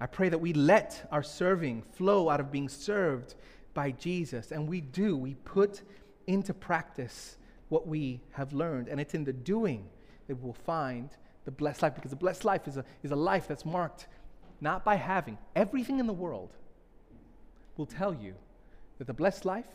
[0.00, 3.36] I pray that we let our serving flow out of being served
[3.72, 5.16] by Jesus, and we do.
[5.16, 5.82] We put
[6.26, 7.36] into practice
[7.68, 9.88] what we have learned, and it's in the doing
[10.26, 11.08] that we'll find
[11.44, 14.08] the blessed life because the blessed life is a, is a life that's marked
[14.60, 15.38] not by having.
[15.54, 16.50] Everything in the world
[17.76, 18.34] will tell you
[18.98, 19.66] that the blessed life,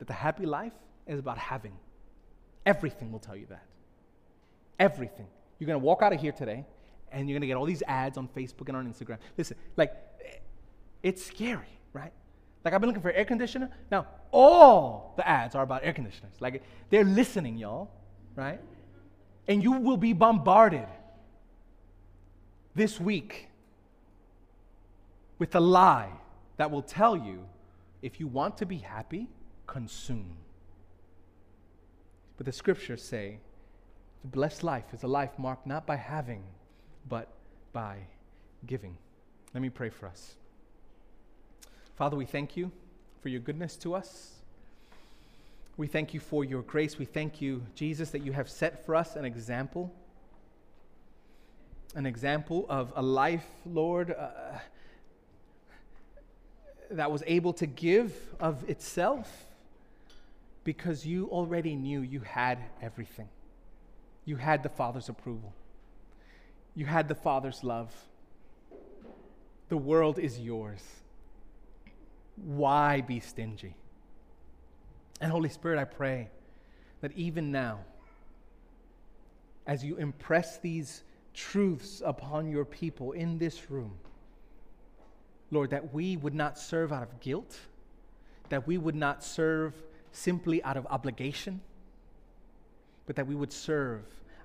[0.00, 0.72] that the happy life
[1.06, 1.74] is about having.
[2.68, 3.64] Everything will tell you that.
[4.78, 5.26] Everything.
[5.58, 6.66] You're going to walk out of here today
[7.10, 9.16] and you're going to get all these ads on Facebook and on Instagram.
[9.38, 9.94] Listen, like,
[11.02, 12.12] it's scary, right?
[12.66, 13.70] Like, I've been looking for air conditioner.
[13.90, 16.34] Now, all the ads are about air conditioners.
[16.40, 17.90] Like, they're listening, y'all,
[18.36, 18.60] right?
[19.46, 20.86] And you will be bombarded
[22.74, 23.48] this week
[25.38, 26.12] with a lie
[26.58, 27.46] that will tell you
[28.02, 29.26] if you want to be happy,
[29.66, 30.36] consume.
[32.38, 33.38] But the scriptures say
[34.22, 36.42] the blessed life is a life marked not by having,
[37.08, 37.28] but
[37.74, 37.98] by
[38.66, 38.96] giving.
[39.52, 40.34] Let me pray for us.
[41.96, 42.70] Father, we thank you
[43.20, 44.32] for your goodness to us.
[45.76, 46.98] We thank you for your grace.
[46.98, 49.92] We thank you, Jesus, that you have set for us an example
[51.94, 54.58] an example of a life, Lord, uh,
[56.90, 59.47] that was able to give of itself
[60.68, 63.26] because you already knew you had everything.
[64.26, 65.54] You had the Father's approval,
[66.74, 67.90] you had the Father's love.
[69.70, 70.82] The world is yours.
[72.36, 73.76] Why be stingy?
[75.22, 76.28] And Holy Spirit, I pray
[77.00, 77.78] that even now,
[79.66, 81.02] as you impress these
[81.32, 83.94] truths upon your people in this room,
[85.50, 87.58] Lord, that we would not serve out of guilt,
[88.50, 89.72] that we would not serve
[90.18, 91.60] simply out of obligation,
[93.06, 94.02] but that we would serve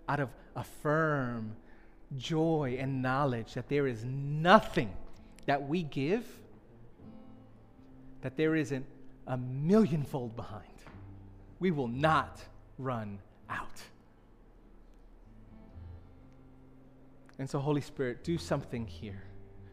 [0.08, 1.56] out of a firm
[2.18, 4.94] joy and knowledge that there is nothing
[5.46, 6.26] that we give
[8.22, 8.86] that there isn't
[9.28, 10.64] a millionfold behind.
[11.60, 12.42] We will not
[12.78, 13.20] run
[13.50, 13.82] out.
[17.38, 19.24] And so, Holy Spirit, do something here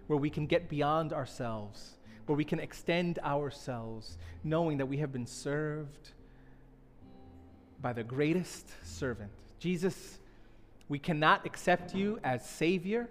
[0.09, 1.93] where we can get beyond ourselves,
[2.31, 6.13] where we can extend ourselves, knowing that we have been served
[7.83, 9.33] by the greatest servant.
[9.59, 10.21] Jesus,
[10.89, 13.09] we cannot accept you as Savior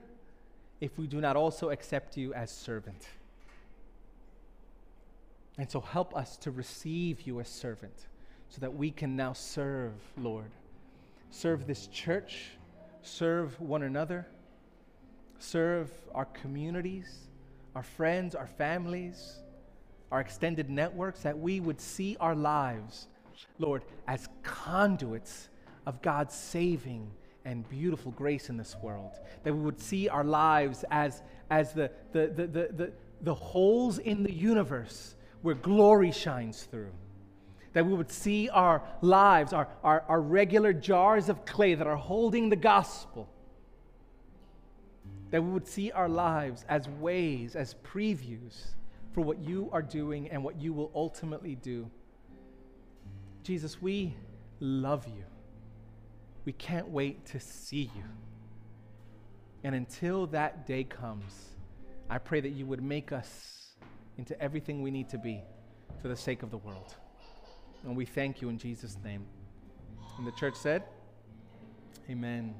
[0.79, 3.09] if we do not also accept you as servant.
[5.57, 8.07] And so help us to receive you as servant
[8.47, 10.51] so that we can now serve, Lord.
[11.29, 12.51] Serve this church,
[13.01, 14.25] serve one another,
[15.39, 17.28] serve our communities,
[17.75, 19.39] our friends, our families,
[20.11, 23.07] our extended networks, that we would see our lives,
[23.59, 25.49] Lord, as conduits
[25.85, 27.09] of God's saving
[27.45, 29.19] and beautiful grace in this world.
[29.43, 32.91] That we would see our lives as, as the, the, the, the,
[33.21, 36.91] the, holes in the universe where glory shines through.
[37.73, 41.95] That we would see our lives, our, our, our regular jars of clay that are
[41.95, 43.29] holding the gospel.
[45.31, 48.55] That we would see our lives as ways, as previews
[49.11, 51.89] for what you are doing and what you will ultimately do.
[53.43, 54.15] Jesus, we
[54.59, 55.23] love you.
[56.45, 58.03] We can't wait to see you.
[59.63, 61.49] And until that day comes,
[62.09, 63.75] I pray that you would make us
[64.17, 65.41] into everything we need to be
[66.01, 66.95] for the sake of the world.
[67.83, 69.25] And we thank you in Jesus' name.
[70.17, 70.83] And the church said,
[72.09, 72.59] Amen.